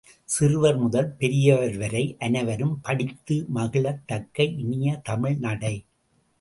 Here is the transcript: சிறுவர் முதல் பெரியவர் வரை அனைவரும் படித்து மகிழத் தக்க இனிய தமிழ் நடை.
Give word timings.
சிறுவர் 0.25 0.77
முதல் 0.77 1.15
பெரியவர் 1.15 1.77
வரை 1.77 2.15
அனைவரும் 2.19 2.79
படித்து 2.81 3.45
மகிழத் 3.55 4.03
தக்க 4.05 4.43
இனிய 4.43 4.99
தமிழ் 5.03 5.37
நடை. 5.37 5.85